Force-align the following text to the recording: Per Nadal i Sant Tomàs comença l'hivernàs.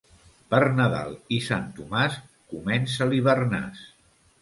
Per 0.53 0.61
Nadal 0.77 1.13
i 1.37 1.39
Sant 1.49 1.69
Tomàs 1.81 2.19
comença 2.57 3.11
l'hivernàs. 3.15 3.89